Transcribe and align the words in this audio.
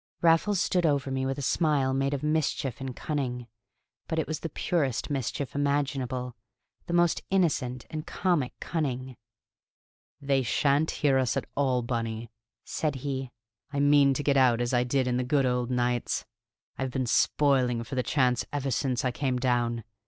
Raffles 0.23 0.59
stood 0.59 0.83
over 0.83 1.11
me 1.11 1.27
with 1.27 1.37
a 1.37 1.43
smile 1.43 1.93
made 1.93 2.15
of 2.15 2.23
mischief 2.23 2.81
and 2.81 2.95
cunning; 2.95 3.45
but 4.07 4.17
it 4.17 4.25
was 4.25 4.39
the 4.39 4.49
purest 4.49 5.11
mischief 5.11 5.53
imaginable, 5.53 6.35
the 6.87 6.93
most 6.93 7.21
innocent 7.29 7.85
and 7.91 8.07
comic 8.07 8.51
cunning. 8.59 9.15
"They 10.19 10.41
shan't 10.41 10.89
hear 10.89 11.19
us 11.19 11.37
at 11.37 11.45
all, 11.53 11.83
Bunny," 11.83 12.31
said 12.65 12.95
he. 13.05 13.29
"I 13.71 13.79
mean 13.79 14.15
to 14.15 14.23
get 14.23 14.37
out 14.37 14.59
as 14.59 14.73
I 14.73 14.83
did 14.83 15.05
in 15.05 15.17
the 15.17 15.23
good 15.23 15.45
old 15.45 15.69
nights. 15.69 16.25
I've 16.79 16.89
been 16.89 17.05
spoiling 17.05 17.83
for 17.83 17.93
the 17.93 18.01
chance 18.01 18.43
ever 18.51 18.71
since 18.71 19.05
I 19.05 19.11
came 19.11 19.37
down. 19.37 19.83